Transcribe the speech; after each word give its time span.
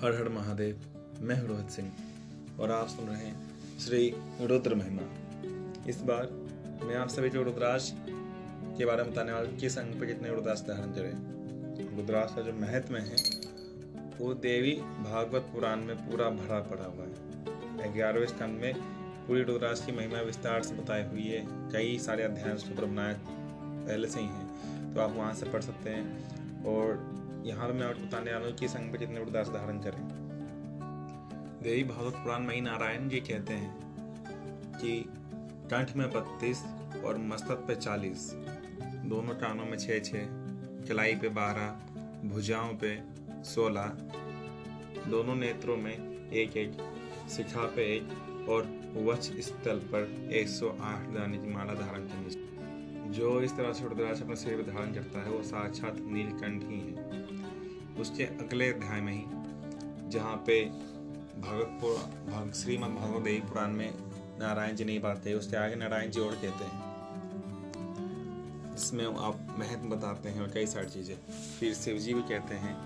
हर 0.00 0.14
हर 0.14 0.28
महादेव, 0.28 0.80
मैं 1.20 1.36
रोहित 1.42 1.70
सिंह 1.70 2.60
और 2.60 2.70
आप 2.70 2.88
सुन 2.88 3.06
रहे 3.06 3.16
हैं 3.18 3.78
श्री 3.78 4.02
रुद्र 4.42 4.74
महिमा। 4.74 5.02
इस 5.88 6.00
बार 6.02 6.28
मैं 6.84 6.96
आप 6.96 7.08
सभी 7.08 7.30
को 7.30 7.42
रुद्राज 7.42 7.90
के 8.78 8.84
बारे 8.84 9.02
में 9.02 9.10
बताने 9.12 9.32
वाला 9.32 9.56
किस 9.56 9.78
अंग 9.78 9.94
पर 9.94 10.06
कितने 10.06 10.28
रुद्राक्ष 10.28 10.60
धारण 10.60 10.92
करें 10.92 11.96
रुद्राक्ष 11.96 12.34
का 12.34 12.42
जो 12.42 12.52
महत्व 12.52 12.96
है, 12.96 13.16
वो 14.18 14.32
देवी 14.36 14.74
भागवत 15.02 15.50
पुराण 15.52 15.84
में 15.84 15.96
पूरा 16.00 16.30
भरा 16.32 16.60
पड़ा 16.70 16.84
हुआ 16.84 17.04
है। 17.04 17.92
ग्यारहवें 17.92 18.26
स्कंद 18.26 18.60
में 18.60 18.74
पूरी 19.26 19.42
रुद्राज 19.42 19.80
की 19.80 19.92
महिमा 19.92 20.20
विस्तार 20.22 20.62
से 20.62 20.74
बताई 20.74 21.02
हुई 21.04 21.26
है। 21.26 21.44
कई 21.72 21.98
सारे 21.98 22.22
अध्याय 22.22 22.56
सूत्र 22.58 22.84
बनाए 22.86 23.20
पहले 23.26 24.08
से 24.08 24.20
ही 24.20 24.26
हैं 24.26 24.94
तो 24.94 25.00
आप 25.00 25.16
वहाँ 25.16 25.34
से 25.34 25.50
पढ़ 25.50 25.62
सकते 25.62 25.90
हैं। 25.90 26.64
और 26.66 27.17
यहाँ 27.44 27.68
मैं 27.68 27.86
आपको 27.86 28.06
बताने 28.06 28.32
वाला 28.32 28.46
हूँ 28.46 28.54
कि 28.54 28.68
संघ 28.68 28.90
पर 28.92 28.98
कितने 28.98 29.20
उदास 29.20 29.48
धारण 29.48 29.78
करें। 29.78 30.02
देवी 31.62 31.84
भागवत 31.84 32.14
पुराण 32.14 32.46
मई 32.46 32.60
नारायण 32.60 33.08
जी 33.08 33.20
कहते 33.20 33.54
हैं 33.54 33.70
कि 34.74 35.04
कंठ 35.70 35.96
में 35.96 36.08
बत्तीस 36.10 36.62
और 37.04 37.18
मस्तक 37.18 37.64
पे 37.68 37.74
चालीस, 37.74 38.30
दोनों 39.04 39.34
कानों 39.34 39.64
में 39.64 39.76
छः 39.78 40.00
छः 40.00 40.26
कलाई 40.88 41.14
पे 41.14 41.28
बारह, 41.28 41.68
भुजाओं 42.28 42.74
पे 42.74 42.98
सोलह, 43.44 43.88
दोनों 45.08 45.34
नेत्रों 45.34 45.76
में 45.76 45.92
एक 45.92 46.56
एक 46.56 46.76
शिखा 47.30 47.66
पे 47.66 47.82
एक 47.96 48.48
और 48.48 48.62
वक्ष 48.96 49.30
स्थल 49.40 49.78
पर 49.92 50.30
108 50.32 51.08
दाने 51.14 51.38
की 51.38 51.54
माला 51.54 51.74
धारण 51.74 52.06
करनी 52.06 52.30
चाहिए। 52.30 52.57
जो 53.08 53.40
इस 53.40 53.56
तरह 53.56 53.72
से 53.72 53.88
रुद्राक्ष 53.88 54.22
अपने 54.22 54.36
शरीर 54.36 54.62
धारण 54.62 54.92
करता 54.94 55.18
है, 55.18 55.30
वो 55.30 55.42
साक्षात 55.42 55.96
नीलकंठ 55.98 56.62
ही 56.62 56.80
है। 56.80 56.92
उसके 58.00 58.24
अगले 58.24 58.72
अध्याय 58.72 59.00
में 59.00 59.12
ही, 59.12 59.24
जहाँ 60.10 60.36
पे 60.46 60.64
भगत 61.40 61.80
भाग, 62.30 62.52
श्रीमद 62.52 62.90
भागवत 62.90 63.22
देवी 63.22 63.40
पुराण 63.40 63.70
में 63.70 63.94
नारायण 64.40 64.76
जी 64.76 64.84
नहीं 64.84 65.00
पाते 65.00 65.34
उसके 65.34 65.56
आगे 65.56 65.74
नारायण 65.74 66.10
जी 66.10 66.20
और 66.20 66.34
कहते 66.34 66.64
हैं। 66.64 66.86
इसमें 68.74 69.04
आप 69.06 69.56
महत्व 69.58 69.88
बताते 69.88 70.28
हैं 70.28 70.40
और 70.40 70.48
कई 70.48 70.66
सारी 70.66 70.86
चीज़ें। 70.86 71.16
फिर 71.60 71.74
शिव 71.74 71.98
जी 71.98 72.14
भी 72.14 72.22
कहते 72.22 72.54
हैं। 72.54 72.76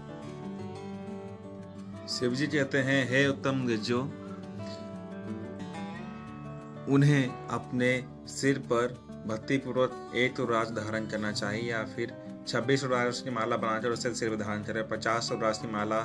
शिव 2.09 2.34
जी 2.34 2.47
कहते 2.47 2.78
हैं, 2.78 3.11
हे 3.11 3.28
उत्तम 3.28 3.67
गिजो, 3.67 4.00
उन्हें 6.95 7.48
अपने 7.48 8.05
सिर 8.27 8.59
पर 8.59 9.12
भक्ति 9.27 9.56
पूर्वक 9.56 10.12
एक 10.17 10.37
तो 10.37 10.47
धारण 10.47 11.06
करना 11.06 11.33
चाहिए 11.33 11.70
या 11.70 11.84
फिर 11.87 12.15
छब्बीस 12.48 12.83
रुद्राक्ष 12.83 13.20
की 13.23 13.31
माला 13.31 13.56
बनाकर 13.56 13.91
उसे 13.91 14.15
सिर 14.15 14.31
पर 14.31 14.37
धारण 14.37 14.62
करें। 14.62 14.89
पचास 14.89 15.28
रुद्राक्ष 15.33 15.59
की 15.59 15.69
माला 15.69 16.01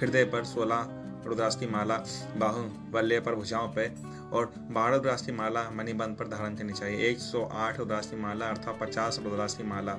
हृदय 0.00 0.24
पर, 0.24 0.44
सोलह 0.44 0.88
रुद्राक्ष 1.26 1.56
की 1.56 1.66
माला 1.66 1.96
बाहु 2.36 2.62
बल्ले 2.92 3.20
पर, 3.20 3.34
भुजाओं 3.34 3.68
पे 3.68 3.86
और 4.32 4.52
बारह 4.70 4.94
रुद्राक्ष 4.94 5.24
की 5.26 5.32
माला 5.32 5.70
मणिबंध 5.70 6.16
पर 6.16 6.28
धारण 6.28 6.56
करनी 6.56 6.72
चाहिए। 6.72 7.08
एक 7.08 7.18
सौ 7.18 7.44
आठ 7.44 7.78
रुद्राक्ष 7.78 8.10
की 8.10 8.16
माला 8.16 8.46
अर्थात 8.46 8.78
पचास 8.80 9.20
रुद्राक्ष 9.24 9.54
की 9.54 9.64
माला 9.64 9.92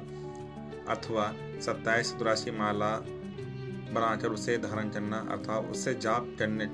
अथवा 0.89 1.33
सत्ताईस 1.61 2.11
रुद्राक्ष 2.13 2.43
की 2.43 2.51
माला 2.51 2.95
बनाकर 3.93 4.27
उसे 4.27 4.57
धारण 4.57 4.89
करना 4.89 5.17
अर्थात 5.31 5.71
उससे 5.71 5.93
जाप 5.93 6.35
करने 6.39 6.65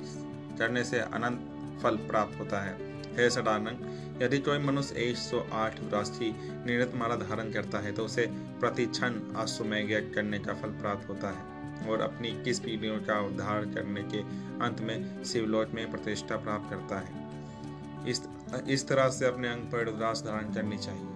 करने 0.57 0.83
से 0.83 0.99
अनंत 0.99 1.79
फल 1.83 1.95
प्राप्त 2.09 2.39
होता 2.39 2.61
है। 2.61 2.92
हे 3.17 3.29
सदानंद, 3.29 4.21
यदि 4.21 4.37
कोई 4.39 4.57
मनुष्य 4.59 4.95
एक 5.01 5.17
सौ 5.17 5.39
आठ 5.53 5.79
राशि 5.93 6.33
निर्णित 6.65 6.95
माला 6.95 7.15
धारण 7.17 7.51
करता 7.51 7.79
है 7.79 7.91
तो 7.91 8.05
उसे 8.05 8.25
प्रति 8.59 8.85
क्षण 8.85 9.19
अश्वमेघ 9.35 9.89
करने 10.15 10.39
का 10.39 10.53
फल 10.53 10.69
प्राप्त 10.79 11.09
होता 11.09 11.29
है 11.29 11.89
और 11.89 12.01
अपनी 12.01 12.31
किस 12.43 12.59
पीढ़ियों 12.59 12.97
का 12.99 13.19
उद्धार 13.21 13.65
करने 13.65 14.03
के 14.03 14.19
अंत 14.65 14.81
में 14.81 15.23
शिवलोक 15.23 15.71
में 15.75 15.89
प्रतिष्ठा 15.91 16.35
प्राप्त 16.37 16.69
करता 16.69 16.99
है। 16.99 18.09
इस 18.11 18.21
इस 18.69 18.87
तरह 18.87 19.09
से 19.09 19.25
अपने 19.25 19.47
अंग 19.47 19.71
पर 19.71 19.85
रुद्राक्ष 19.85 20.21
धारण 20.21 20.53
करनी 20.53 20.77
चाहिए। 20.77 21.11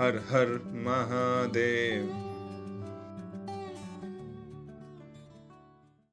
हर 0.00 0.16
हर 0.28 0.60
महादेव। 0.84 2.31